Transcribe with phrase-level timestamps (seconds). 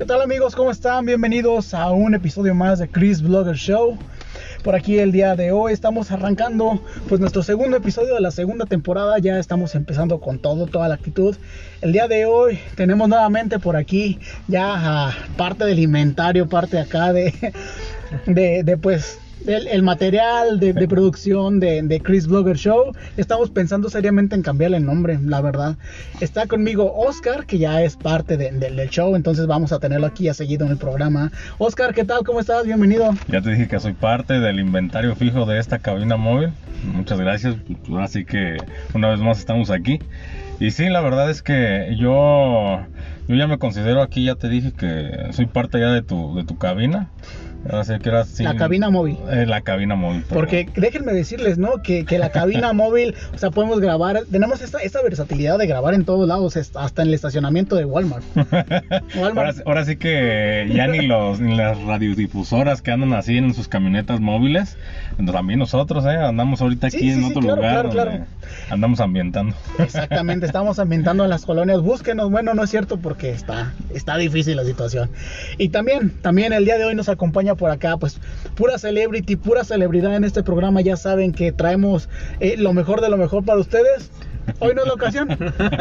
[0.00, 0.56] ¿Qué tal amigos?
[0.56, 1.04] ¿Cómo están?
[1.04, 3.98] Bienvenidos a un episodio más de Chris Blogger Show.
[4.64, 8.64] Por aquí el día de hoy estamos arrancando pues nuestro segundo episodio de la segunda
[8.64, 9.18] temporada.
[9.18, 11.36] Ya estamos empezando con todo, toda la actitud.
[11.82, 14.18] El día de hoy tenemos nuevamente por aquí
[14.48, 17.34] ya parte del inventario, parte acá de,
[18.24, 22.92] de, de pues el, material de, producción de, Chris Blogger Show.
[23.16, 25.76] Estamos pensando seriamente en cambiarle el nombre, la verdad.
[26.20, 30.34] Está conmigo Oscar, que ya es parte del show, entonces vamos a tenerlo aquí a
[30.34, 31.30] seguido en el programa.
[31.58, 32.24] Oscar, ¿qué tal?
[32.24, 32.64] ¿Cómo estás?
[32.64, 33.14] Bienvenido.
[33.28, 36.50] Ya te dije que soy parte del inventario fijo de esta cabina móvil.
[36.84, 37.56] Muchas gracias.
[37.98, 38.56] Así que
[38.94, 39.98] una vez más estamos aquí.
[40.58, 42.80] Y sí, la verdad es que yo,
[43.28, 46.44] yo ya me considero aquí, ya te dije que soy parte ya de tu, de
[46.44, 47.08] tu cabina
[47.64, 49.18] la cabina móvil.
[49.30, 50.24] Eh, la cabina móvil.
[50.28, 51.82] Porque déjenme decirles, ¿no?
[51.82, 56.04] Que, la cabina móvil, o sea, podemos grabar, tenemos esta, esta versatilidad de grabar en
[56.04, 58.24] todos lados, hasta en el estacionamiento de Walmart.
[59.66, 64.20] Ahora, sí que ya ni, los, ni las radiodifusoras que andan así en sus camionetas
[64.20, 64.76] móviles,
[65.32, 66.16] también nosotros, ¿eh?
[66.16, 68.26] Andamos ahorita aquí en otro lugar.
[68.70, 69.54] Andamos ambientando.
[69.78, 71.80] Exactamente, estamos ambientando en las colonias.
[71.80, 75.10] Búsquenos, bueno, no es cierto porque está, está difícil la situación.
[75.58, 78.20] Y también, también el día de hoy nos acompaña por acá, pues
[78.54, 80.80] pura celebrity, pura celebridad en este programa.
[80.80, 82.08] Ya saben que traemos
[82.40, 84.10] eh, lo mejor de lo mejor para ustedes.
[84.58, 85.28] Hoy no es la ocasión.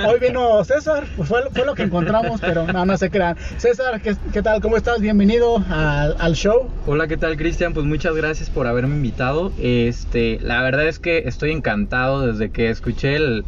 [0.07, 3.37] Hoy vino César, pues fue, fue lo que encontramos, pero no, se crean.
[3.57, 4.61] César, ¿qué, qué tal?
[4.61, 5.01] ¿Cómo estás?
[5.01, 6.69] Bienvenido al, al, show.
[6.85, 7.73] Hola, ¿qué tal, Cristian?
[7.73, 9.51] Pues muchas gracias por haberme invitado.
[9.59, 13.45] Este, la verdad es que estoy encantado desde que escuché el,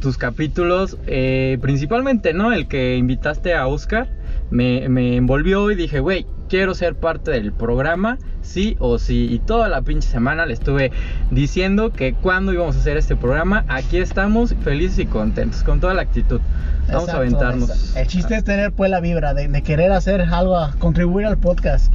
[0.00, 2.52] tus capítulos, eh, principalmente, ¿no?
[2.52, 4.08] El que invitaste a Oscar
[4.50, 9.28] me, me envolvió y dije, güey, quiero ser parte del programa, sí o sí.
[9.30, 10.92] Y toda la pinche semana le estuve
[11.30, 15.94] diciendo que cuando íbamos a hacer este programa, aquí estamos felices y contentos, con toda
[15.94, 16.40] la actitud.
[16.88, 17.96] Vamos a aventarnos.
[17.96, 21.38] El chiste es tener pues la vibra de, de querer hacer algo, a contribuir al
[21.38, 21.92] podcast.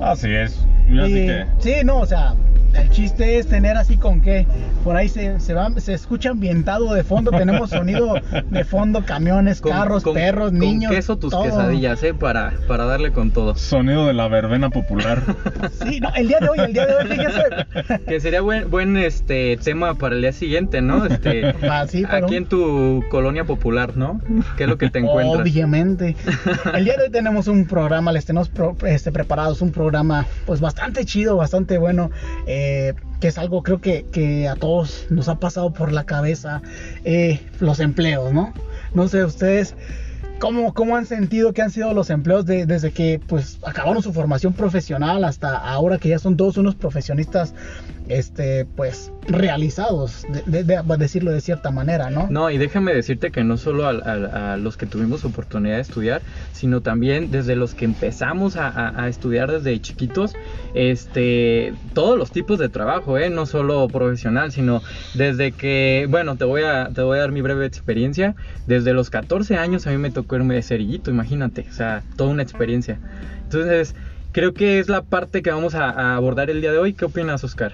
[0.00, 0.66] Así es.
[1.60, 2.34] Sí, no, o sea,
[2.74, 4.46] el chiste es tener así con que
[4.84, 8.14] por ahí se, se, va, se escucha ambientado de fondo, tenemos sonido
[8.50, 10.90] de fondo, camiones, carros, perros, niños.
[10.90, 12.14] Con queso tus quesadillas, ¿eh?
[12.14, 13.54] Para, para darle con todo.
[13.54, 15.22] Sonido de la verbena popular.
[15.84, 18.00] sí, no, el día de hoy, el día de hoy, fíjese.
[18.06, 21.04] Que sería buen, buen este tema para el día siguiente, ¿no?
[21.06, 24.20] Este, ah, aquí en tu colonia popular, ¿no?
[24.56, 25.42] ¿Qué es lo que te encuentras?
[25.42, 26.16] Obviamente.
[26.74, 28.50] El día de hoy tenemos un programa, les tenemos
[28.86, 32.10] este, preparados un programa pues bastante chido, bastante bueno.
[32.46, 36.04] Eh, eh, que es algo creo que, que, a todos nos ha pasado por la
[36.04, 36.62] cabeza,
[37.04, 38.52] eh, los empleos, ¿no?
[38.94, 39.74] No sé, ustedes,
[40.38, 44.52] ¿cómo, ¿cómo han sentido que han sido los empleos desde que pues acabaron su formación
[44.52, 47.52] profesional hasta ahora que ya son todos unos profesionistas
[48.08, 50.64] este, pues, realizados, de,
[50.98, 52.26] decirlo de cierta manera, ¿no?
[52.30, 56.80] No, y déjame decirte que no solo a, los que tuvimos oportunidad de estudiar, sino
[56.80, 60.34] también desde los que empezamos a, estudiar desde chiquitos,
[60.74, 63.30] este, todos los tipos de trabajo, ¿eh?
[63.30, 64.82] No solo profesional, sino
[65.14, 68.34] desde que, bueno, te voy a, te voy a dar mi breve experiencia,
[68.66, 72.30] desde los 14 años a mí me tocó irme de cerillito, imagínate, o sea, toda
[72.30, 72.98] una experiencia.
[73.44, 73.94] Entonces,
[74.32, 76.94] creo que es la parte que vamos a abordar el día de hoy.
[76.94, 77.72] ¿Qué opinas, Oscar?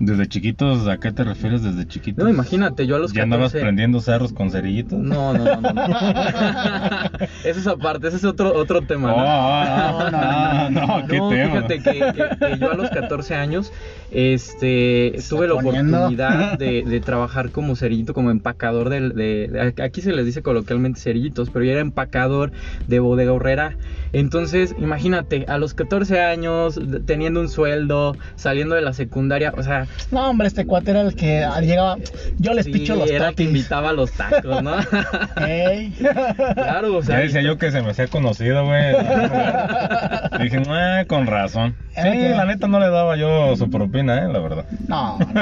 [0.00, 0.88] ¿Desde chiquitos?
[0.88, 2.24] ¿A qué te refieres desde chiquitos?
[2.24, 4.98] No, imagínate, yo a los ¿Ya andabas prendiendo cerros con cerillitos?
[4.98, 5.82] No, no, no, no.
[7.44, 9.16] eso es aparte, ese es otro, otro tema, ¿no?
[9.16, 13.74] Oh, no, no, no, no, ¿qué no fíjate que, yo a los 14 años
[14.10, 20.12] este, tuve la oportunidad de, de, trabajar como cerillito, como empacador de, de, Aquí se
[20.12, 22.52] les dice coloquialmente cerillitos, pero yo era empacador
[22.88, 23.76] de bodega horrera.
[24.12, 29.86] Entonces, imagínate, a los 14 años, teniendo un sueldo, saliendo de la secundaria, o sea,
[30.10, 31.96] no, hombre, este cuate era el que llegaba.
[32.38, 34.76] Yo les picho los era que invitaba a los tacos, ¿no?
[36.54, 37.16] Claro, o sea.
[37.16, 38.80] Ya decía yo que se me hacía conocido, güey.
[40.42, 41.74] Dije, ah, con razón.
[41.94, 44.28] Sí, la neta no le daba yo su propina, ¿eh?
[44.32, 44.64] La verdad.
[44.88, 45.18] No.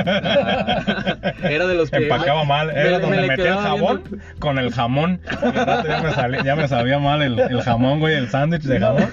[1.48, 1.98] era de los que.
[1.98, 2.70] Empacaba mal.
[2.70, 4.02] Era donde metía el jabón
[4.38, 5.20] con el jamón.
[5.42, 9.10] Ya me, ya me sabía mal el, el jamón, güey, el sándwich de jamón.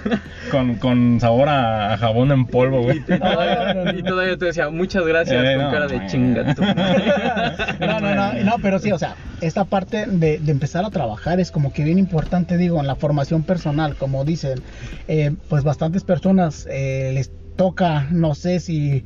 [0.51, 3.03] Con, con sabor a, jabón en polvo, güey.
[3.95, 6.43] Y todavía te decía, muchas gracias, eh, con cara de chinga.
[7.79, 11.39] no, no, no, no, pero sí, o sea, esta parte de, de, empezar a trabajar
[11.39, 14.61] es como que bien importante, digo, en la formación personal, como dicen,
[15.07, 19.05] eh, pues bastantes personas eh, les toca, no sé si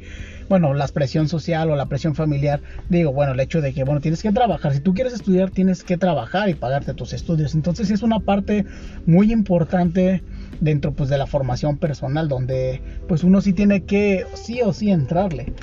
[0.49, 2.59] bueno, la presión social o la presión familiar,
[2.89, 5.83] digo, bueno, el hecho de que, bueno, tienes que trabajar, si tú quieres estudiar, tienes
[5.83, 7.53] que trabajar y pagarte tus estudios.
[7.53, 8.65] Entonces es una parte
[9.05, 10.23] muy importante
[10.59, 14.89] dentro pues de la formación personal donde pues uno sí tiene que sí o sí
[14.89, 15.53] entrarle.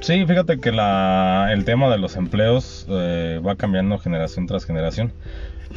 [0.00, 5.12] Sí, fíjate que la, el tema de los empleos eh, va cambiando generación tras generación.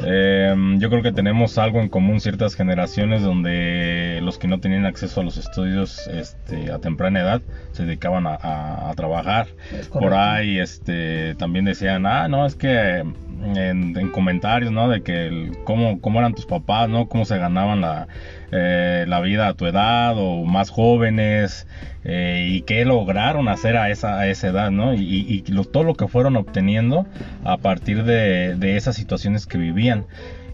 [0.03, 4.85] Eh, yo creo que tenemos algo en común ciertas generaciones donde los que no tenían
[4.85, 9.47] acceso a los estudios este, a temprana edad se dedicaban a, a- a trabajar.
[9.91, 14.89] Por ahí este, también decían, ah, no, es que en, en comentarios, ¿no?
[14.89, 17.07] De que el- cómo, cómo eran tus papás, ¿no?
[17.07, 18.07] Cómo se ganaban la,
[18.51, 21.67] eh, la vida a tu edad o más jóvenes
[22.03, 24.93] eh, y qué lograron hacer a esa, esa edad, ¿no?
[24.93, 27.05] Y, todo lo que fueron obteniendo
[27.43, 30.05] a partir de, de esas situaciones que vivían.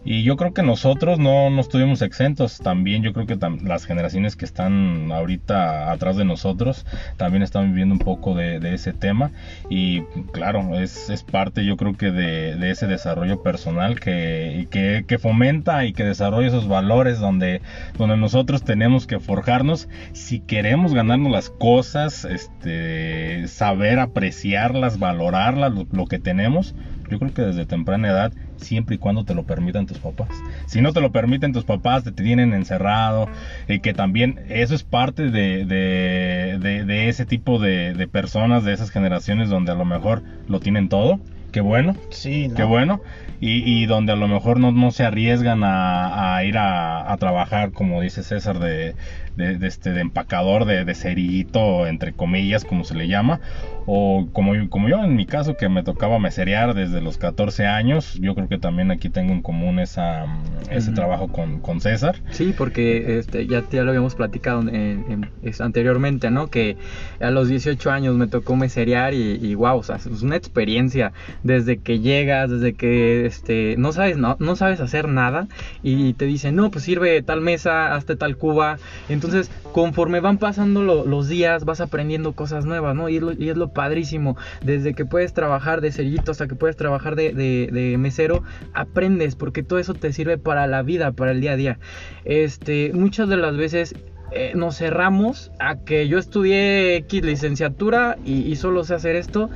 [0.04, 2.58] Y yo creo que nosotros no, no estuvimos exentos.
[2.58, 6.86] También yo creo que las generaciones que están ahorita atrás de nosotros
[7.18, 9.32] también están viviendo un poco de, de ese tema.
[9.70, 10.02] Y
[10.32, 15.20] claro, es, es parte yo creo que de, de ese desarrollo personal que, que, que
[15.20, 17.62] fomenta y que desarrolla esos valores donde,
[17.98, 25.86] donde nosotros tenemos que forjarnos si queremos ganarnos las cosas, este, saber apreciarlas, valorarlas, lo,
[25.92, 26.74] lo que tenemos.
[27.12, 30.30] Yo creo que desde temprana edad, siempre y cuando te lo permitan tus papás.
[30.66, 33.28] Si no te lo permiten tus papás, te tienen encerrado,
[33.68, 38.64] y que también eso es parte de, de, de- de ese tipo de, de personas,
[38.64, 41.20] de esas generaciones donde a lo mejor lo tienen todo.
[41.52, 42.56] Qué bueno, Sí, ¿no?
[42.56, 43.02] qué bueno.
[43.42, 47.18] Y, y donde a lo mejor no, no se arriesgan a, a ir a, a
[47.18, 48.96] trabajar, como dice César, de,
[49.42, 53.40] de, de este, de empacador, de, de cerillito, entre comillas, como se le llama.
[53.88, 58.14] O como, como yo en mi caso, que me tocaba meserear desde los 14 años,
[58.22, 60.26] yo creo que también aquí tengo en común esa,
[60.70, 60.96] ese Ujú.
[60.96, 62.16] trabajo con, con César.
[62.32, 65.30] Sí, porque este, ya, ya lo habíamos platicado en-
[65.60, 66.48] anteriormente, ¿no?
[66.48, 66.78] Que
[67.20, 71.12] a los 18 años me tocó meserear y, y wow, o sea, es una experiencia
[71.44, 75.48] desde que llegas, desde que este, no, sabes, no, no sabes hacer nada
[75.82, 78.78] y te dicen, no, pues sirve tal mesa, hazte tal cuba.
[79.10, 79.31] Entonces,
[79.72, 83.10] conforme van pasando lo- los días, vas aprendiendo cosas nuevas, ¿no?
[83.10, 86.76] Y es, lo, y lo padrísimo, desde que puedes trabajar de cerillito hasta que puedes
[86.76, 88.44] trabajar de, de- de mesero,
[88.74, 91.80] aprendes, porque todo eso te sirve para la vida, para el día a día.
[92.26, 93.96] Este, muchas de las veces
[94.34, 99.50] eh, nos cerramos a que yo estudié X licenciatura y, y solo sé hacer esto.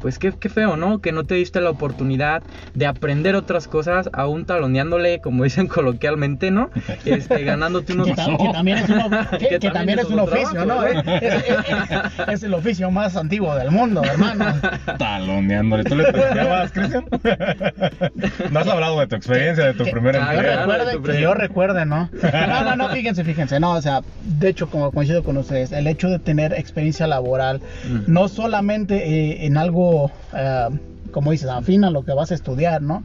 [0.00, 1.00] Pues qué, qué feo, ¿no?
[1.00, 2.42] Que no te diste la oportunidad
[2.74, 6.70] de aprender otras cosas, aún taloneándole, como dicen coloquialmente, ¿no?
[7.04, 8.08] Este, ganándote unos...
[8.08, 8.98] Que, ta- que también es, un,
[9.38, 10.82] que- Que que también es un oficio, ¿no?
[10.84, 14.46] Es, es- es el oficio más antiguo del mundo, hermano.
[14.98, 15.84] Taloneándole.
[15.84, 17.04] ¿Tú le taloneabas, Cristian?
[18.50, 20.58] ¿No has hablado de tu experiencia, de tu Que- primer empleo?
[20.60, 22.10] recuerde, que primer- yo recuerde, ¿no?
[22.22, 25.86] No, no, no, fíjense, fíjense, no, o sea, de hecho, como coincido con ustedes, el
[25.86, 27.60] hecho de tener experiencia laboral,
[28.06, 29.87] no solamente eh, en algo,
[30.34, 30.68] eh,
[31.10, 33.02] como dices, afín a lo que vas a estudiar, ¿no?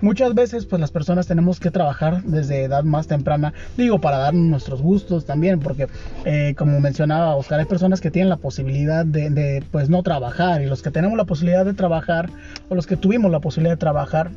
[0.00, 4.34] Muchas veces, pues las personas tenemos que trabajar desde edad más temprana, digo, para dar
[4.34, 5.88] nuestros gustos también, porque
[6.24, 10.62] eh, como mencionaba Oscar, hay personas que tienen la posibilidad de, de, pues, no trabajar,
[10.62, 12.30] y los que tenemos la posibilidad de trabajar,
[12.68, 14.30] o los que tuvimos la posibilidad de trabajar,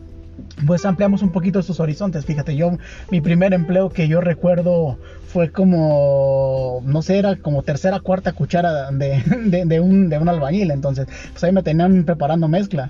[0.66, 2.26] pues ampliamos un poquito estos horizontes.
[2.26, 2.78] Fíjate, yo,
[3.12, 4.98] mi primer empleo que yo recuerdo
[5.28, 10.30] fue como, no sé, era como tercera, cuarta cuchara de, de, de un, de un
[10.30, 10.72] albañil.
[10.72, 12.90] Entonces, pues ahí me tenían preparando mezcla.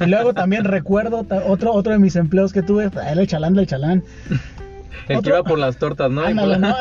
[0.00, 3.66] Y luego también recuerdo otro, otro de mis empleos que tuve, era el chalán del
[3.66, 4.02] chalán.
[5.08, 6.22] El que Otro- iba por las tortas, ¿no?
[6.22, 6.74] Ándale, ¿no?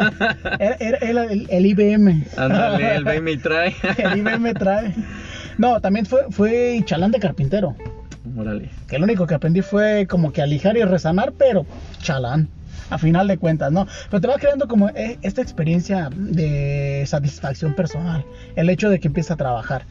[0.60, 2.26] Era, era- era el, el IBM.
[2.38, 3.74] Ándale, el baby trae.
[3.98, 4.94] el IBM trae.
[5.58, 7.76] No, también fue, fue chalán de carpintero.
[8.38, 8.70] Órale.
[8.88, 11.66] Que lo único que aprendí fue como que a lijar y resanar, pero
[12.00, 12.48] chalán.
[12.90, 13.88] A final de cuentas, ¿no?
[14.10, 18.26] Pero te va creando como eh, esta experiencia de satisfacción personal.
[18.56, 19.86] El hecho de que empieza a trabajar.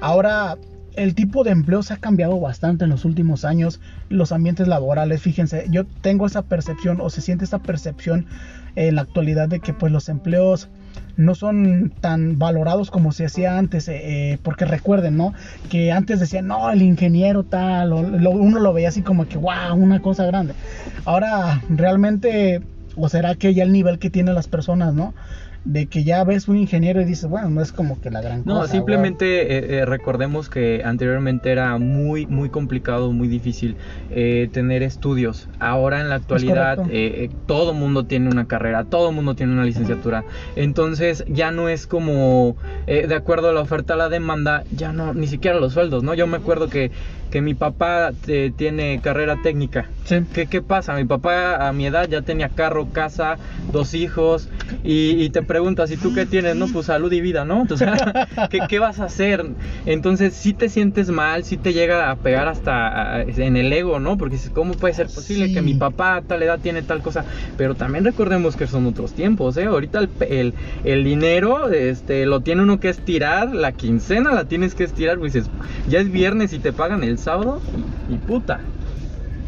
[0.00, 0.58] Ahora,
[0.94, 3.80] el tipo de empleos ha cambiado bastante en los últimos años.
[4.10, 8.26] Los ambientes laborales, fíjense, yo tengo esa percepción o se siente esa percepción
[8.76, 10.68] en la actualidad de que pues los empleos
[11.16, 15.32] no son tan valorados como se hacía antes, eh, eh, porque recuerden, ¿no?
[15.70, 19.74] Que antes decían, no, el ingeniero tal, o uno lo veía así como que, wow,
[19.76, 20.54] una cosa grande.
[21.04, 22.62] Ahora, realmente,
[22.96, 25.14] o será que ya el nivel que tienen las personas, ¿no?
[25.64, 28.42] De que ya ves un ingeniero y dices, bueno, no es como que la gran
[28.42, 28.54] cosa.
[28.54, 28.68] No, wow".
[28.68, 33.76] simplemente eh, eh, recordemos que anteriormente era muy, muy complicado, muy difícil
[34.10, 35.48] eh, tener estudios.
[35.58, 36.78] Ahora en la actualidad
[37.46, 40.24] todo mundo tiene una carrera, todo mundo tiene una licenciatura.
[40.54, 42.56] Entonces ya no es como,
[42.86, 46.14] de acuerdo a la oferta a la demanda, ya no, ni siquiera los sueldos, ¿no?
[46.14, 46.90] Yo me acuerdo que,
[47.34, 49.86] que mi papá eh, tiene carrera técnica.
[50.04, 50.18] Sí.
[50.32, 50.94] ¿Qué, ¿Qué pasa?
[50.94, 53.38] Mi papá a mi edad ya tenía carro, casa,
[53.72, 54.48] dos hijos
[54.84, 56.54] y, y te preguntas, ¿y tú qué tienes?
[56.54, 57.66] No, pues salud y vida, ¿no?
[57.68, 59.44] O sea, ¿qué, qué vas a hacer?
[59.84, 63.98] Entonces, si te sientes mal, si te llega a pegar hasta a- en el ego,
[63.98, 64.16] ¿no?
[64.16, 65.54] Porque dices, ¿cómo puede ser posible Sí.
[65.54, 67.24] que mi papá a tal edad tiene tal cosa?
[67.56, 69.64] Pero también recordemos que son otros tiempos, ¿eh?
[69.64, 74.84] Ahorita el, el dinero este, lo tiene uno que estirar, la quincena la tienes que
[74.84, 75.50] estirar, pues dices,
[75.88, 77.60] ya es viernes y te pagan el sábado
[78.08, 78.60] y, puta.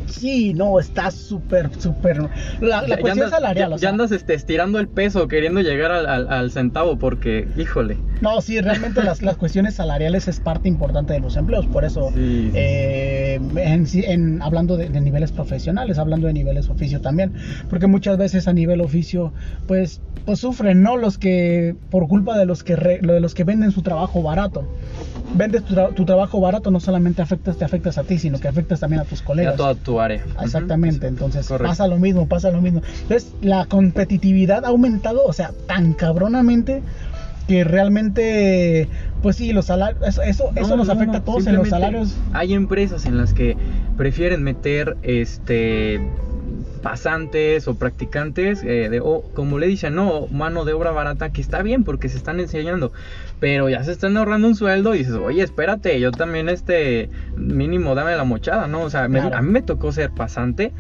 [0.08, 2.18] Sí, no, está súper, súper.
[2.60, 3.86] La, la Ya- ya cuestión andas- salarial, ya- o sea.
[3.88, 7.98] ya andas este, estirando el peso, queriendo llegar al, al- al centavo, porque, híjole.
[8.20, 12.10] No, sí, realmente las, las cuestiones salariales es parte importante de los empleos, por eso,
[12.14, 17.34] Sí, eh, en, hablando de, de niveles profesionales, hablando de niveles oficio también,
[17.68, 19.32] porque muchas veces a nivel oficio,
[19.66, 20.96] pues, pues sufren, ¿no?
[20.96, 24.66] Los que, por culpa de los que, re- de los que venden su trabajo barato.
[25.34, 28.48] Vendes tu, tra- tu trabajo barato, no solamente afectas, te afectas a ti, sino que
[28.48, 29.54] afectas también a tus colegas.
[29.54, 30.22] Ya toda tu área.
[30.42, 31.68] Exactamente, entonces Correcto.
[31.70, 32.82] pasa lo mismo, pasa lo mismo.
[33.02, 36.82] Entonces la competitividad ha aumentado, o sea, tan cabronamente
[37.46, 38.88] que realmente,
[39.22, 41.56] pues sí, los salarios, eso, eso, eso No, nos no, afecta no, a todos en
[41.56, 42.16] los salarios.
[42.32, 43.56] Hay empresas en las que
[43.96, 46.00] prefieren meter este
[46.82, 51.40] pasantes o practicantes eh, de, o como le dicen, no, mano de obra barata, que
[51.40, 52.92] está bien porque se están enseñando,
[53.40, 57.94] pero ya se están ahorrando un sueldo y dices, oye, espérate, yo también este mínimo
[57.96, 58.82] dame la mochada, ¿no?
[58.82, 60.72] O sea, me- a mí me tocó ser pasante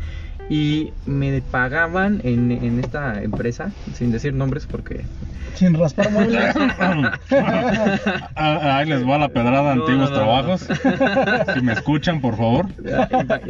[0.48, 5.04] y me pagaban en, en esta empresa, sin decir nombres porque
[5.54, 6.54] Sin raspar muebles.
[8.38, 10.68] Ah, Ahí les va la pedrada, No, antiguos no, no, trabajos.
[11.54, 12.66] Si me escuchan, por favor.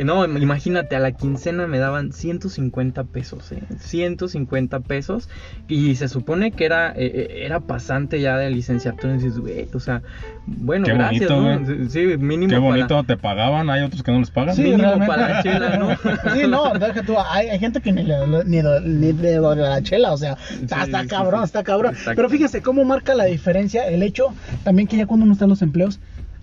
[0.04, 3.62] No, imagínate, a la quincena me daban 150 pesos, ¿eh?
[3.78, 5.28] 150 pesos.
[5.68, 9.14] Y se supone que era, eh, eh, era pasante ya de licenciatura.
[9.14, 10.02] Y dices, güey, o sea,
[10.46, 11.90] bueno, Qué gracias, bonito, ¿no?
[11.90, 14.54] Sí, mínimo Qué para- bonito te pagaban, hay otros que no les pagan.
[14.54, 15.06] Sí, Mínimo realmente.
[15.08, 15.88] para la chela, ¿no?
[16.34, 20.12] Sí, no, deja tú, hay, hay gente que ni, le- ni, ni de la chela,
[20.12, 21.44] o sea, está, Sí, está sí, cabrón, sí.
[21.46, 21.92] está cabrón.
[21.94, 22.12] Exacto.
[22.16, 25.50] Pero fíjese cómo marca la diferencia el hecho también que ya cuando uno está en
[25.50, 25.98] los empleos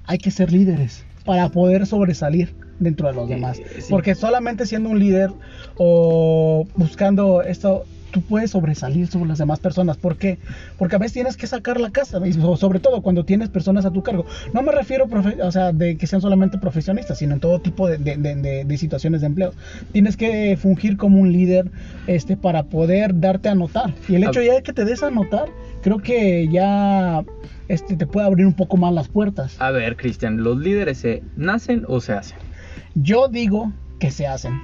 [0.06, 3.56] hay que ser líderes para poder sobresalir dentro de los demás.
[3.80, 3.84] sí.
[3.90, 5.30] Porque solamente siendo un líder
[5.78, 9.98] o buscando esto, tú puedes sobresalir sobre las demás personas.
[9.98, 10.38] ¿Por qué?
[10.78, 12.20] Porque a veces tienes que sacar la casa,
[12.58, 14.26] sobre todo cuando tienes personas a tu cargo.
[14.54, 15.08] No me refiero
[15.44, 18.78] o sea, de que sean solamente profesionistas, sino en todo tipo de, de- de- de-
[18.78, 19.54] situaciones de empleo.
[19.92, 21.72] Tienes que fungir como un líder
[22.08, 23.94] este, para poder darte a notar.
[24.08, 25.46] Y el hecho ya de que te des a notar,
[25.82, 27.24] creo que ya
[27.68, 29.56] este, te puede abrir un poco más las puertas.
[29.60, 32.38] A ver, Cristian, ¿los líderes se nacen o se hacen?
[32.96, 34.62] Yo digo que se hacen.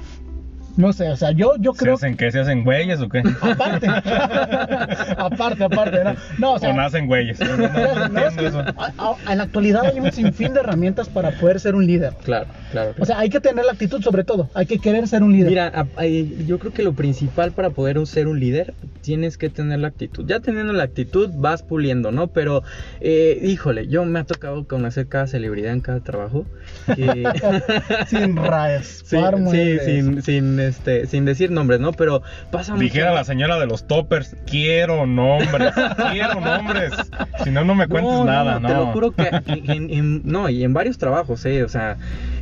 [0.79, 2.31] No sé, o sea, yo, yo ¿Se creo hacen qué?
[2.31, 3.21] ¿Se hacen güeyes o qué?
[3.41, 3.87] Aparte,
[5.17, 6.15] aparte, aparte, ¿no?
[6.37, 7.37] No, o sea, ¿O nacen güeyes?
[7.49, 8.59] No, no no, es que eso.
[8.59, 12.13] a- a- en la actualidad hay un sinfín de herramientas para poder ser un líder.
[12.23, 12.93] Claro, claro.
[12.97, 15.49] O sea, hay que tener la actitud sobre todo, hay que querer ser un líder.
[15.49, 19.49] Mira, a- a- yo creo que lo principal para poder ser un líder tienes que
[19.49, 20.25] tener la actitud.
[20.27, 22.27] Ya teniendo la actitud vas puliendo, ¿no?
[22.27, 22.63] Pero,
[23.01, 26.45] eh, híjole, yo me ha tocado conocer cada celebridad en cada trabajo.
[26.95, 27.25] que-
[28.07, 30.21] Sin Sí, raspar sí, sin,
[30.69, 31.91] este, sin decir nombres, ¿no?
[31.91, 32.21] Pero
[32.51, 32.83] pasa mucho.
[32.83, 35.73] Dijera la señora de los toppers, quiero nombres,
[36.11, 36.91] quiero nombres.
[37.43, 38.67] Si no, no me cuentes No, nada, no.
[38.67, 41.97] Te lo juro que que en, en- no, y en varios trabajos, eh, o sea,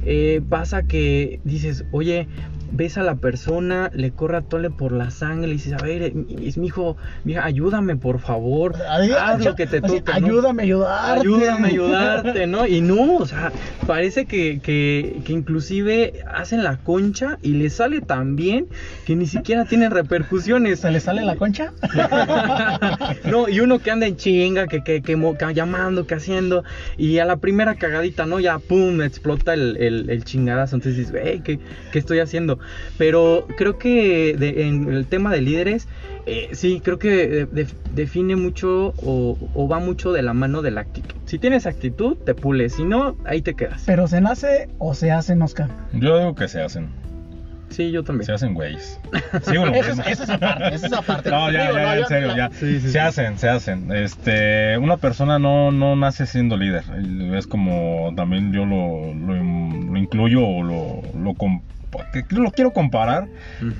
[0.06, 2.28] eh, pasa que dices, oye,
[2.72, 6.14] ves a la persona, le corre a tole por la sangre, le dices, a ver,
[6.42, 10.28] es mi hijo, mija, ayúdame por favor, Ay, haz lo que te toca, ¿no?
[10.28, 11.20] Ayúdame a ayudarte.
[11.22, 12.68] Ayúdame a ayudarte, ¿no?
[12.68, 13.52] Y no, o sea,
[13.86, 18.68] parece que, que, que inclusive hacen la concha y le sale tan bien
[19.06, 20.80] que ni siquiera tienen repercusiones.
[20.80, 21.74] ¿Se le sale la concha?
[23.26, 25.18] no, y uno que anda en chinga, que, que, que,
[25.54, 26.64] llamando, que haciendo,
[26.98, 28.40] y a la primera cagadita, ¿no?
[28.40, 30.76] Ya, pum, explota el, el, el chingadazo.
[30.76, 31.60] Entonces dices, hey, ¿qué,
[31.92, 32.57] ¿qué estoy haciendo?
[32.98, 35.88] Pero creo que de- en el tema de líderes,
[36.26, 40.62] eh, sí, creo que eh, def- define mucho o, o va mucho de la mano
[40.62, 41.16] de la actitud.
[41.26, 43.84] Si tienes actitud, te pules, si no, ahí te quedas.
[43.86, 45.70] Pero se nace o se hace, Oscar.
[45.94, 46.90] Yo digo que se hacen,
[47.70, 48.26] Sí, yo también.
[48.26, 48.98] se hacen güeyes.
[49.44, 50.04] Sigo lo Eso es, mismo.
[50.12, 51.30] eso es aparte, eso es aparte.
[51.30, 52.50] No, ya, Digo, ya, no, en serio, ya.
[52.52, 52.98] Sí, sí, se sí.
[52.98, 53.92] hacen, se hacen.
[53.92, 56.84] Este, una persona no, no nace siendo líder.
[57.36, 61.34] Es como también yo lo, lo, lo incluyo o lo, lo,
[62.12, 63.28] que lo quiero comparar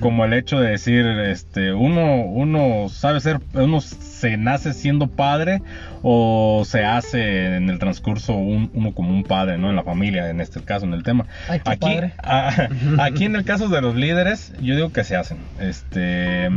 [0.00, 5.62] como el hecho de decir, este, uno, uno sabe ser, uno se nace siendo padre
[6.02, 9.70] o se hace en el transcurso un- uno como un padre, ¿no?
[9.70, 11.26] En la familia, en este caso, en el tema.
[11.48, 12.12] Ay, Aquí, padre.
[12.22, 12.68] a-
[13.00, 15.38] aquí en el caso de los líderes, yo digo que se hacen.
[15.60, 16.48] Este,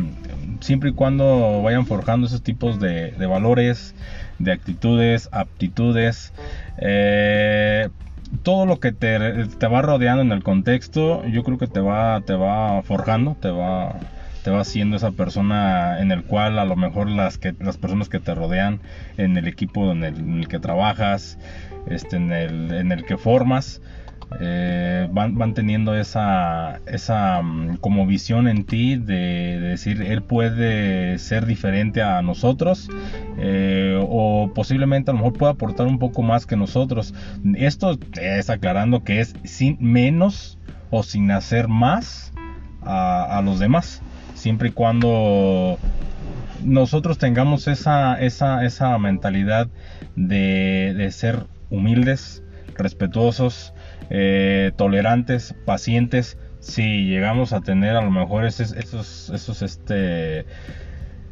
[0.62, 3.94] siempre y cuando vayan forjando esos tipos de, de valores,
[4.40, 6.34] de actitudes, aptitudes.
[6.78, 7.90] eh,
[8.44, 12.22] todo lo que te, te va rodeando en el contexto, yo creo que te va,
[12.22, 13.96] te va forjando, te va,
[14.44, 18.10] te va haciendo esa persona en el cual a lo mejor las, que, las personas
[18.10, 18.80] que te rodean,
[19.18, 21.38] en el equipo en el, en el que trabajas,
[21.88, 23.82] este, en, el, en el que formas,
[24.40, 31.18] eh, van, teniendo esa, esa mm, como visión en ti de, de decir él puede
[31.18, 32.88] ser diferente a nosotros
[33.38, 37.14] eh, o posiblemente a lo mejor pueda aportar un poco más que nosotros.
[37.56, 40.58] Esto es aclarando que es sin menos
[40.92, 42.34] o sin hacer más
[42.84, 44.02] a, los demás,
[44.34, 45.78] siempre y cuando
[46.64, 49.68] nosotros tengamos esa, esa, esa mentalidad
[50.16, 52.44] de ser humildes,
[52.76, 53.74] respetuosos,
[54.10, 56.38] eh, tolerantes, pacientes.
[56.60, 60.46] Si llegamos a tener a lo mejor esos, esos, esos, este,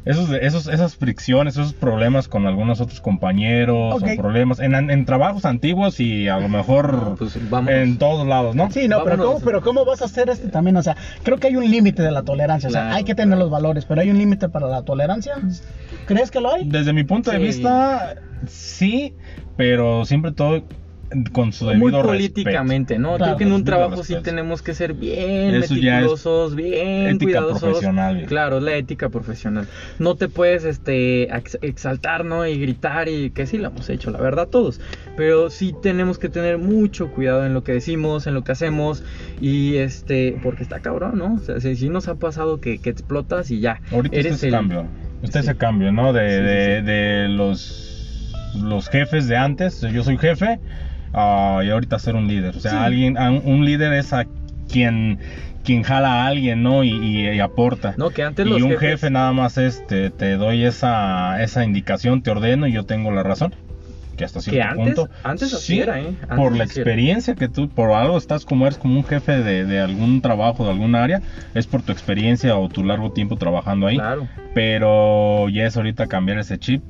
[0.04, 5.44] esos, esos, esas fricciones, esos problemas con algunos otros compañeros o problemas en, en trabajos
[5.44, 7.78] antiguos y a lo mejor Pues vámonos.
[7.80, 8.70] en todos lados, ¿no?
[8.72, 9.24] Sí, no, pero.
[9.24, 10.76] ¿cómo, pero ¿cómo vas a hacer este también?
[10.78, 12.68] O sea, creo que hay un límite de la tolerancia.
[12.68, 15.34] O sea, Claro, hay que tener los valores, pero hay un límite para la tolerancia.
[16.06, 16.66] ¿Crees que lo hay?
[16.68, 18.16] Desde mi punto de vista,
[18.48, 19.14] sí,
[19.56, 20.64] pero siempre todo
[21.32, 23.16] con su Muy debido políticamente, ¿no?
[23.16, 23.24] Claro.
[23.24, 24.22] Creo que en un trabajo sí respeto.
[24.22, 27.60] tenemos que ser bien Eso es meticulosos, bien ética cuidadosos.
[27.62, 28.24] profesional.
[28.26, 29.66] Claro, la ética profesional.
[29.98, 32.46] No te puedes este ex- exaltar, ¿no?
[32.46, 34.80] Y gritar y que sí lo hemos hecho, la verdad todos.
[35.16, 39.02] Pero sí tenemos que tener mucho cuidado en lo que decimos, en lo que hacemos
[39.40, 41.34] y este porque está cabrón, ¿no?
[41.34, 43.80] O sea, si, si nos ha pasado que, que explotas y ya.
[43.90, 44.86] Ahorita está eres ese el- cambio.
[45.22, 45.48] Está Sí.
[45.48, 46.12] ese cambio, ¿no?
[46.12, 46.86] De, sí, de, sí.
[46.86, 49.80] de los, los jefes de antes.
[49.92, 50.58] Yo soy jefe
[51.12, 52.56] ah, y ahorita ser un líder.
[52.56, 52.76] O sea, Sí.
[52.76, 54.26] alguien, un, un líder es a
[54.70, 55.18] quien,
[55.64, 56.84] quien jala a alguien, ¿no?
[56.84, 57.94] Y, y- y aporta.
[57.96, 61.64] No, que antes y los un jefes- jefe nada más es, te, doy esa, esa
[61.64, 63.54] indicación, te ordeno y yo tengo la razón.
[64.16, 65.10] Que hasta cierto antes- punto.
[65.24, 66.08] antes así sí, era, ¿eh?
[66.22, 66.82] Antes por la así era.
[66.90, 70.62] experiencia que tú, por algo estás como eres como un jefe de, de algún trabajo,
[70.64, 71.22] de algún área,
[71.54, 73.96] es por tu experiencia o tu largo tiempo trabajando ahí.
[73.96, 74.28] Claro.
[74.54, 76.82] Pero ya es ahorita cambiar ese chip.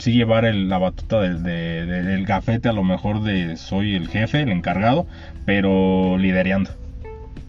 [0.00, 3.94] Sí llevar el- la batuta del, de- de- del gafete a lo mejor de soy
[3.94, 5.06] el jefe, el encargado,
[5.44, 6.70] pero lidereando.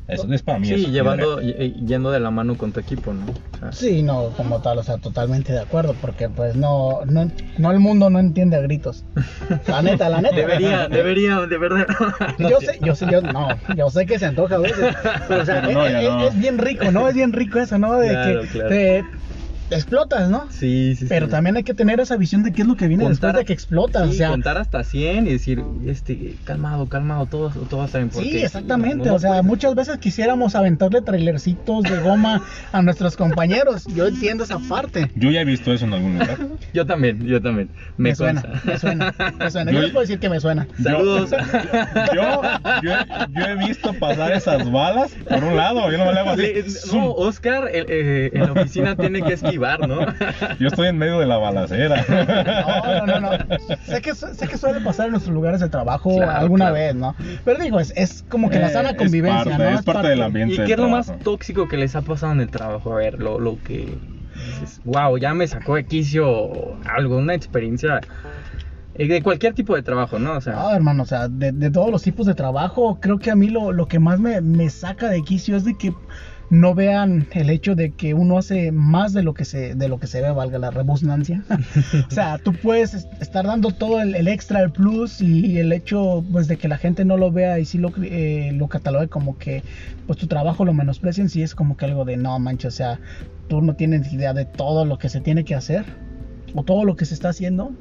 [0.07, 0.67] Eso es para mí.
[0.67, 3.25] Sí, eso, llevando, yendo de la mano con tu equipo, ¿no?
[3.25, 7.29] O sea, Sí, no, como tal, o sea, totalmente de acuerdo, porque pues no, no,
[7.57, 9.03] no el mundo no entiende a gritos.
[9.67, 10.33] La neta, la neta.
[10.35, 11.87] Debería, debería, de verdad.
[12.37, 12.79] No yo sé.
[12.81, 14.95] yo sé, yo no, yo sé que se antoja a veces,
[15.27, 16.27] pero o sea, Pero no, es, ya es- no.
[16.29, 17.09] es bien rico, ¿no?
[17.09, 17.95] Es bien rico eso, ¿no?
[17.97, 18.69] De Claro, que claro.
[18.69, 19.05] te
[19.69, 20.45] explotas, ¿no?
[20.51, 21.31] Sí, sí, Pero sí.
[21.31, 23.45] también hay que tener esa visión de qué es lo que viene Contar- después de
[23.45, 27.77] que explotas, Sí, o sea, contar hasta 100 y decir, este, calmado, calmado, todo, todo
[27.79, 28.11] va a estar bien.
[28.11, 28.97] Sí, porque exactamente.
[28.97, 33.85] no- no o sea, muchas veces quisiéramos aventarle trailercitos de goma a nuestros compañeros.
[33.93, 35.11] Yo entiendo esa parte.
[35.15, 36.37] Yo ya he visto eso en algún lugar.
[36.73, 37.69] Yo también, yo también.
[37.97, 39.71] Me, Me, suena, me suena, me suena.
[39.71, 40.67] Yo- Yo les puedo decir que me suena.
[40.81, 41.31] Saludos.
[42.13, 42.41] Yo,
[42.83, 42.91] yo,
[43.33, 46.53] yo he visto pasar esas balas por un lado, yo no me le hago así.
[46.93, 49.56] No, Oscar el- eh, en la oficina tiene que esquivar,
[49.87, 49.99] ¿no?
[50.59, 52.03] Yo estoy en medio de la balacera.
[52.07, 53.45] No, no, no, no.
[53.85, 56.73] Sé que, sé que suele pasar en nuestros lugares de trabajo Claro, alguna claro.
[56.75, 57.15] vez, ¿no?
[57.45, 59.79] Pero digo, es, es como que la Eh, sana es convivencia, parte, ¿no?
[59.79, 60.55] es parte del ambiente.
[60.55, 62.93] ¿Y qué es lo más tóxico que les ha pasado en el trabajo?
[62.93, 63.97] A ver, lo, lo que
[64.45, 68.01] dices, wow, ya me sacó de quicio algo, una experiencia
[68.95, 70.33] de cualquier tipo de trabajo, ¿no?
[70.33, 73.29] O sea, No, hermano, o sea, de, de todos los tipos de trabajo, creo que
[73.29, 75.93] a mí lo, lo que más me, me saca de quicio es de que
[76.49, 79.99] no vean el hecho de que uno hace más de lo que se, de lo
[79.99, 81.43] que se ve, valga la rebusnancia.
[82.07, 85.73] o sea, tú puedes est- estar dando todo el, el extra, el plus, y el
[85.73, 89.09] hecho pues de que la gente no lo vea y sí lo, eh, lo catalogue
[89.09, 89.61] como que
[90.05, 92.99] pues tu trabajo lo menosprecien, sí es como que algo de no manches, o sea,
[93.49, 95.83] tú no tienes idea de todo lo que se tiene que hacer
[96.55, 97.73] o todo lo que se está haciendo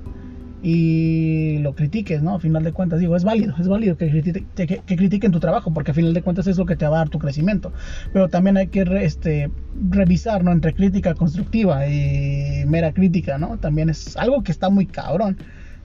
[0.62, 2.34] y lo critiques, ¿no?
[2.34, 5.30] A final de cuentas, digo, es válido, es válido que, criti- que, que- que critiquen
[5.32, 7.18] tu trabajo, porque a final de cuentas es lo que te va a dar tu
[7.18, 7.72] crecimiento.
[8.12, 9.50] Pero también hay que re- este,
[9.90, 10.52] revisar, ¿no?
[10.52, 13.58] Entre crítica constructiva y mera crítica, ¿no?
[13.58, 15.36] También es algo que está muy cabrón.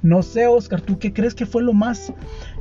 [0.03, 2.11] No sé, Oscar, ¿tú qué crees que fue lo más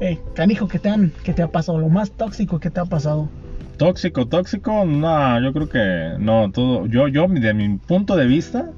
[0.02, 2.84] eh, canijo que te, han, que te ha pasado, lo más tóxico que te ha
[2.84, 3.30] pasado?
[3.78, 8.68] Tóxico, tóxico, no, yo creo que no, todo, yo, yo, de mi punto de vista,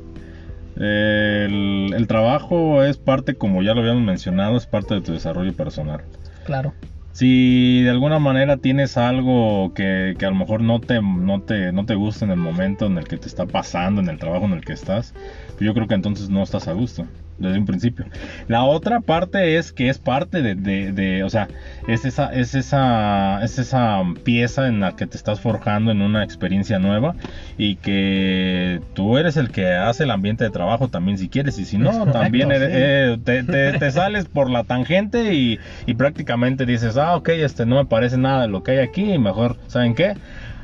[0.77, 5.53] el, el trabajo es parte, como ya lo habíamos mencionado, es parte de tu desarrollo
[5.53, 6.03] personal.
[6.45, 6.73] Claro.
[7.13, 11.71] Si de alguna manera tienes algo que, que a lo mejor no te, no, te,
[11.71, 14.47] no te gusta en el momento en el que te está pasando, en el trabajo
[14.47, 15.13] en el que estás,
[15.49, 17.07] pues yo creo que entonces no estás a gusto.
[17.39, 18.05] Desde un principio.
[18.49, 21.49] La otra parte es que es parte de, de, de, o sea,
[21.89, 26.23] es esa, es esa, es esa pieza en la que te estás forjando en una
[26.25, 27.15] experiencia nueva
[27.59, 31.65] y que tú eres el que hace el ambiente de trabajo también si quieres y
[31.65, 32.77] si no, correcto, también eres- sí.
[32.77, 37.67] eh, te, te- te sales por la tangente y, y prácticamente dices, ah, ok, este
[37.67, 40.15] no me parece nada de lo que hay aquí y mejor, ¿saben qué?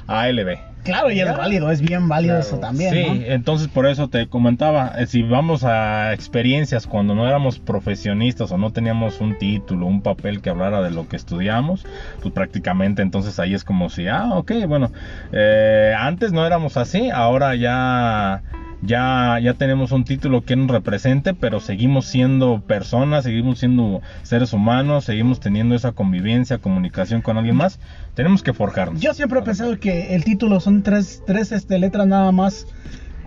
[0.06, 0.67] ALB.
[0.84, 2.46] Claro, y es válido, es bien válido Claro.
[2.48, 2.94] eso también.
[2.94, 3.24] Sí, ¿no?
[3.26, 8.58] entonces por eso te comentaba, eh, si vamos a experiencias cuando no éramos profesionistas o
[8.58, 11.84] no teníamos un título, un papel que hablara de lo que estudiamos,
[12.22, 14.90] pues prácticamente entonces ahí es como si, ah, ok, bueno,
[15.32, 18.42] eh, antes no éramos así, ahora ya...
[18.82, 24.52] Ya, ya tenemos un título que nos represente, pero seguimos siendo personas, seguimos siendo seres
[24.52, 27.80] humanos, seguimos teniendo esa convivencia, comunicación con alguien más.
[28.14, 29.00] Tenemos que forjarnos.
[29.00, 32.66] Yo siempre he pensado que el título son tres, tres este, letras nada más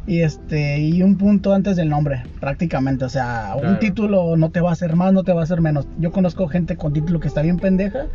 [0.07, 3.05] y este y un punto antes del nombre, prácticamente.
[3.05, 5.61] O sea, un título no te va a hacer más, no te va a hacer
[5.61, 5.87] menos.
[5.99, 8.05] Yo conozco gente con título que está bien pendeja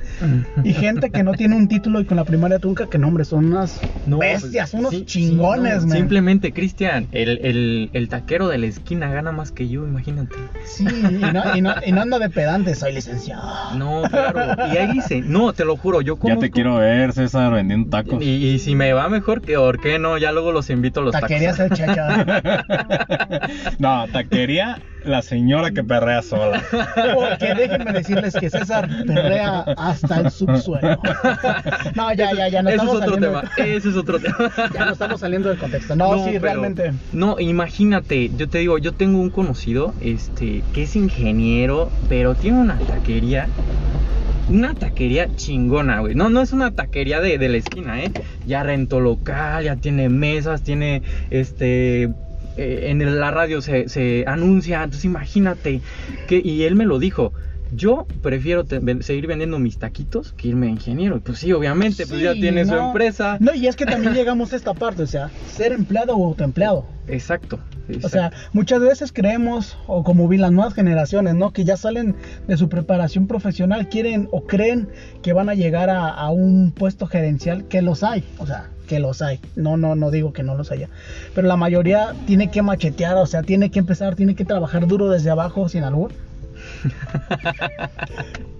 [0.64, 3.46] y gente que no tiene un título y con la primaria trunca que nombre son
[3.46, 5.96] unas No, bestias, pues, unos sí, chingones, sí, no, man.
[5.98, 10.34] Simplemente, Cristian, el, el, el taquero de la esquina gana más que yo, imagínate.
[10.64, 13.76] Sí, y no, y no- y no anda de pedante, soy licenciado.
[13.76, 14.56] No, claro.
[14.72, 16.40] Y ahí dice, no, te lo juro, yo Ya conozco.
[16.40, 18.22] te quiero ver, César, vendiendo tacos.
[18.22, 20.18] Y, y si me va mejor, que ¿por qué no?
[20.18, 21.28] Ya luego los invito a los tacos.
[23.78, 26.60] no, taquería la señora que perrea sola.
[27.14, 30.98] Porque déjenme decirles que César perrea hasta el subsuelo.
[31.94, 33.40] No, ya, ya, ya no Ese es estamos otro saliendo.
[33.40, 33.52] tema.
[33.56, 34.36] Ese es otro tema.
[34.74, 35.94] Ya no estamos saliendo del contexto.
[35.94, 36.92] No, sí, pero- realmente.
[37.12, 42.58] No, imagínate, yo te digo, yo tengo un conocido, este, que es ingeniero, pero tiene
[42.58, 43.46] una taquería.
[44.48, 46.14] Una taquería chingona, güey.
[46.14, 48.12] No, no es una taquería de, de la esquina, ¿eh?
[48.44, 52.10] Ya rentó local, ya tiene mesas, tiene, este, eh,
[52.56, 54.84] en la radio se, se anuncia.
[54.84, 55.82] Entonces imagínate
[56.28, 57.32] que, y él me lo dijo.
[57.74, 58.64] Yo prefiero
[59.00, 61.20] seguir vendiendo mis taquitos que irme de ingeniero.
[61.20, 63.36] Pues sí, obviamente, pues ya tiene su empresa.
[63.40, 66.86] No, y es que también llegamos a esta parte, o sea, ser empleado o autoempleado.
[67.08, 67.58] Exacto.
[68.02, 71.52] O sea, muchas veces creemos, o como vi las nuevas generaciones, ¿no?
[71.52, 72.16] Que ya salen
[72.48, 74.88] de su preparación profesional, quieren o creen
[75.22, 78.98] que van a llegar a, a un puesto gerencial, que los hay, o sea, que
[78.98, 79.40] los hay.
[79.54, 80.88] No, no, no digo que no los haya.
[81.34, 85.08] Pero la mayoría tiene que machetear, o sea, tiene que empezar, tiene que trabajar duro
[85.08, 86.12] desde abajo, sin albur.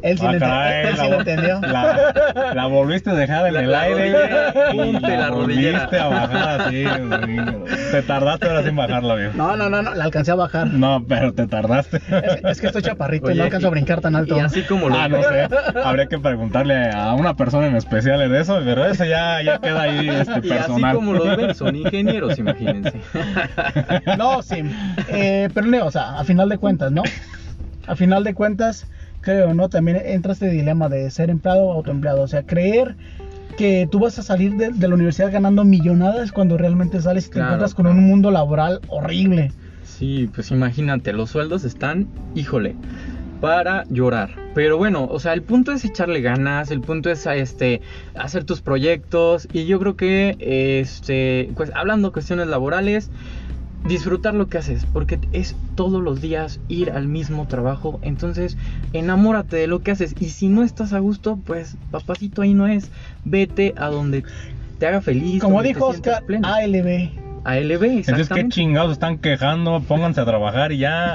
[0.02, 1.60] Él sí, Ah, lo, ente- caray, él sí la- lo entendió.
[1.62, 6.06] La, la volviste a dejar en La- el la aire rodillera, y la, volviste a
[6.08, 6.84] bajar así.
[6.84, 7.64] güey.
[7.90, 9.32] Te tardaste ahora sin bajarla, viejo.
[9.36, 10.68] No, no, no, no, la alcancé a bajar.
[10.68, 11.96] No, pero te tardaste.
[11.96, 14.36] Es, es que estoy chaparrito y no alcanzo a brincar tan alto.
[14.36, 15.48] Y así como lo Ah, no sé.
[15.82, 19.82] Habría que preguntarle a una persona en especial de eso, pero eso ya, ya queda
[19.82, 20.94] ahí este, Y así personal.
[20.94, 23.00] como los ven, son ingenieros, imagínense.
[24.18, 24.62] No, sí.
[25.08, 27.02] Eh, pero no, o sea, a final de cuentas, ¿no?
[27.87, 28.87] A final de cuentas,
[29.20, 29.68] creo, ¿no?
[29.68, 32.22] También entra este dilema de ser empleado o autoempleado.
[32.22, 32.96] O sea, creer
[33.57, 37.31] que tú vas a salir de, de la universidad ganando millonadas cuando realmente sales y
[37.31, 37.99] te encuentras con claro.
[37.99, 39.53] un mundo laboral horrible.
[39.85, 42.77] Sí, pues imagínate, los sueldos están, híjole,
[43.40, 44.31] para llorar.
[44.55, 47.81] Pero bueno, o sea, el punto es echarle ganas, el punto es este
[48.14, 53.11] hacer tus proyectos y yo creo que este, pues hablando cuestiones laborales,
[53.88, 58.57] disfrutar lo que haces, porque es todos los días ir al mismo trabajo, entonces
[58.92, 62.66] enamórate de lo que haces y si no estás a gusto, pues papacito ahí no
[62.66, 62.90] es,
[63.25, 64.25] vete a donde
[64.79, 65.40] te haga feliz.
[65.40, 66.49] Como dijo Oscar, pleno.
[67.46, 67.82] ALB.
[67.85, 69.80] Entonces, ¿qué chingados están quejando?
[69.80, 71.14] Pónganse a trabajar y ya.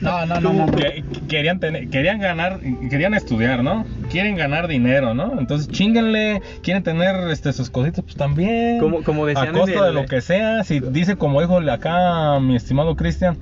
[0.00, 0.66] No, no, no, no.
[0.66, 0.72] no.
[0.72, 3.84] Que- querían tener, querían ganar, querían estudiar, ¿no?
[4.10, 5.38] Quieren ganar dinero, ¿no?
[5.38, 8.78] Entonces chinguenle, quieren tener este sus cositas, pues también.
[8.80, 10.64] Como- como decían a costa de lo que sea.
[10.64, 13.38] Si dice como dijo acá mi estimado Cristian,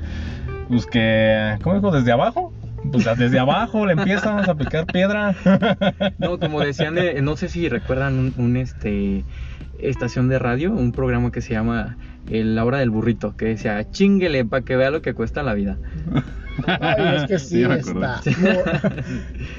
[0.69, 1.91] pues que, ¿cómo dijo?
[1.91, 2.53] Desde abajo.
[2.91, 5.35] Pues desde abajo le empiezan a picar piedra.
[6.19, 9.23] No, como decían, eh, no sé si recuerdan un, un, este
[9.83, 11.97] estación de radio, un programa que se llama
[12.31, 15.55] El La Hora del Burrito, que decía, chinguele para que vea lo que cuesta la
[15.55, 15.79] vida.
[16.67, 18.07] Ay, es que sí, acordé.
[18.07, 18.21] está.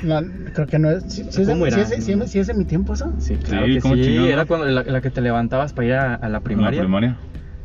[0.03, 1.03] No, no, creo que no es.
[1.07, 1.83] ¿Sí, sí es, ¿Cómo era?
[1.85, 3.13] sí sí es- sí es de mi tiempo eso?
[3.19, 4.03] Sí, claro Sí, que ¿cómo sí.
[4.03, 6.81] chingados, Era cuando la, la que te levantabas para ir a, a la primaria.
[6.81, 7.17] La primaria.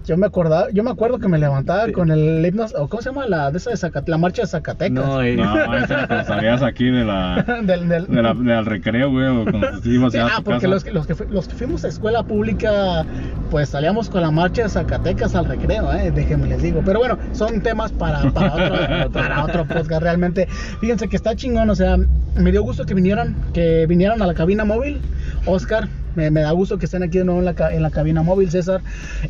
[0.06, 1.92] Yo me acordaba, yo me acuerdo que me levantaba Sí.
[1.92, 3.26] con el himno, o ¿cómo se llama?
[3.26, 4.92] La de esa de Zacate- la marcha de Zacatecas.
[5.04, 9.26] No, eh, No, esa salías aquí de la, del, del- de la, del recreo, güey,
[9.26, 10.68] o cuando te ibas Sí, ya a ah, tu porque casa.
[10.68, 13.04] los, que- los, que, fu- los que fuimos a escuela pública,
[13.50, 16.12] pues salíamos con la marcha de Zacatecas al recreo, ¿eh?
[16.12, 16.82] déjenme les digo.
[16.84, 20.46] Pero bueno, son temas para, para, otro, para otro podcast realmente.
[20.80, 21.96] Fíjense que está chingón, o sea,
[22.36, 25.00] me dio gusto que vinieran, que vinieran a la cabina móvil.
[25.46, 25.88] Oscar.
[26.16, 28.80] Me, me da gusto que estén aquí de nuevo en la, cabina móvil, César.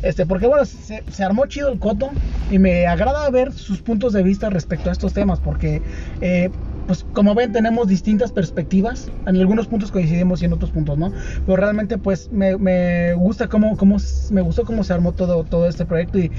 [0.01, 2.09] Este, porque bueno, se, se armó chido el coto
[2.49, 5.81] y me agrada ver sus puntos de vista respecto a estos temas, porque
[6.21, 6.49] eh,
[6.87, 11.11] pues como ven tenemos distintas perspectivas, en algunos puntos coincidimos y en otros puntos no,
[11.45, 13.97] pero realmente pues me, me gusta cómo, cómo
[14.31, 16.31] me gustó cómo se armó todo, todo este proyecto y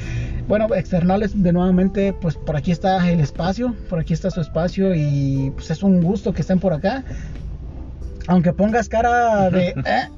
[0.48, 4.94] bueno, externales de nuevamente pues por aquí está el espacio, por aquí está su espacio
[4.94, 7.04] y pues es un gusto que estén por acá.
[8.28, 9.68] Aunque pongas cara de...
[9.84, 10.08] ¿eh?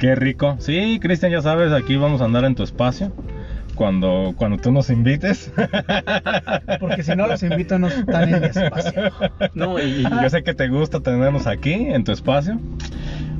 [0.00, 0.56] Qué rico.
[0.60, 3.12] Sí, Cristian, ya sabes, aquí vamos a andar en tu espacio.
[3.74, 5.52] Cuando, cuando tú nos invites.
[6.80, 9.12] Porque si no los invito no están en mi espacio.
[9.54, 12.58] No, y, y- Yo sé que te gusta tenernos aquí en tu espacio.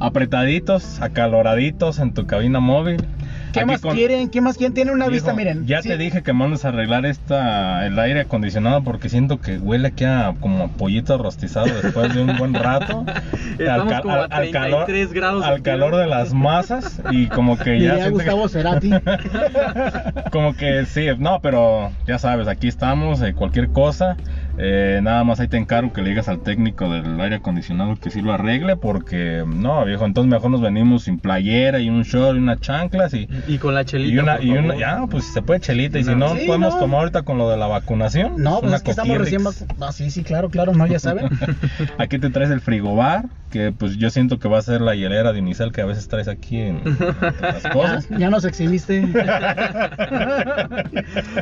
[0.01, 3.05] Apretaditos, acaloraditos en tu cabina móvil.
[3.53, 4.29] ¿Qué Aquí más con- quieren?
[4.29, 4.75] ¿Qué más quieren?
[4.75, 5.67] Tienen una Viejo, vista, miren.
[5.67, 5.89] Ya Sí.
[5.89, 10.05] te dije que mandes a arreglar esta el aire acondicionado porque siento que huele aquí
[10.05, 13.05] a como a pollito rostizado después de un buen rato.
[13.59, 17.95] Estamos ca- como a 33 grados Al calor de las masas y como que ya
[17.95, 18.91] Diría siento que- Gustavo Cerati.
[20.33, 24.17] como que sí, no, pero ya sabes, aquí estamos, eh, cualquier cosa.
[24.59, 28.11] Eh, nada más ahí te encargo que le digas al técnico del aire acondicionado que
[28.11, 32.37] sí lo arregle, porque no, viejo, entonces mejor nos venimos sin playera y un short
[32.37, 34.41] y unas chanclas y, y con la chelita.
[34.43, 36.81] y una, y ya, pues se puede chelita, y si no, Sí, podemos no.
[36.81, 38.35] tomar ahorita con lo de la vacunación.
[38.37, 39.69] No, pues es que estamos recién Coquirix.
[39.79, 41.29] vacu- Ah, sí, sí, claro, claro, no, ya saben.
[41.99, 45.33] Aquí te traes el frigobar, que pues yo siento que va a ser la hielera
[45.33, 46.97] de unicel que a veces traes aquí en, en
[47.41, 48.09] las cosas.
[48.11, 49.01] ya nos exhibiste.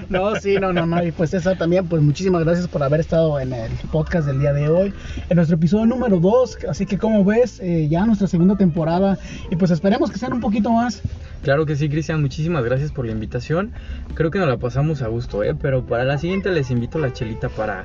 [0.09, 1.03] no, sí, no, no, no.
[1.05, 4.53] Y pues César también, pues muchísimas gracias por haber estado en el podcast del día
[4.53, 4.93] de hoy,
[5.29, 6.59] en nuestro episodio número 2.
[6.69, 9.17] Así que como ves, eh, ya nuestra segunda temporada.
[9.49, 11.03] Y pues esperemos que sean un poquito más.
[11.43, 13.73] Claro que sí, Cristian, muchísimas gracias por la invitación.
[14.15, 15.55] Creo que nos la pasamos a gusto, ¿eh?
[15.61, 17.85] Pero para la siguiente les invito la chelita para,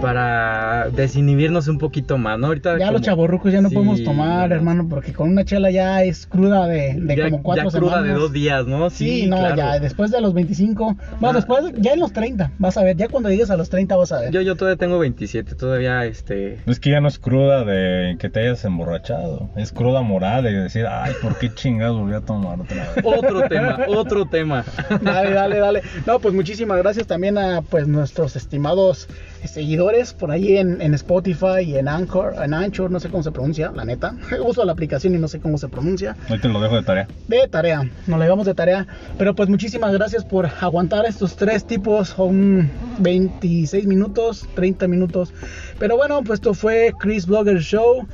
[0.00, 2.46] para desinhibirnos un poquito más, ¿no?
[2.48, 4.54] Ahorita Ya como- los chavorrucos ya no Sí, podemos tomar, no.
[4.54, 7.90] hermano, porque con una chela ya es cruda de, de ya, como cuatro ya cruda
[7.96, 8.14] semanas.
[8.14, 8.90] de dos días, ¿no?
[8.90, 9.56] Sí, no, claro.
[9.56, 11.32] ya después de los 25, bueno, Ah.
[11.34, 14.12] después, ya en los 30, vas a ver, ya cuando llegues a los 30 vas
[14.12, 14.30] a ver.
[14.32, 16.58] Yo, yo todavía tengo 27, todavía este...
[16.66, 20.52] Es que ya no es cruda de que te hayas emborrachado, es cruda moral de
[20.52, 22.91] decir, ay, ¿por qué chingados volví a tomar otra vez?
[23.04, 24.64] Otro tema, otro tema.
[25.00, 25.82] Dale, dale, dale.
[26.06, 29.08] No, pues muchísimas gracias también a pues nuestros estimados
[29.44, 33.32] seguidores por ahí en, en Spotify y en Anchor, en Anchor, no sé cómo se
[33.32, 34.14] pronuncia, la neta.
[34.44, 36.16] Uso la aplicación y no sé cómo se pronuncia.
[36.30, 37.08] Hoy te lo dejo de tarea.
[37.28, 38.86] De tarea, nos la llevamos de tarea.
[39.18, 45.32] Pero pues muchísimas gracias por aguantar estos tres tipos, un 26 minutos, 30 minutos.
[45.78, 48.06] Pero bueno, pues esto fue Chris Blogger Show.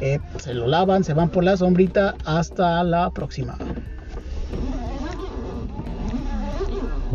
[0.00, 2.14] Eh, se lo lavan, se van por la sombrita.
[2.24, 3.56] Hasta la próxima.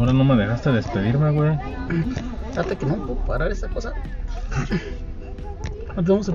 [0.01, 1.59] Ahora no me dejaste despedirme, güey.
[2.57, 3.93] Hasta que no puedo parar esa cosa.
[5.95, 6.31] Nos vemos.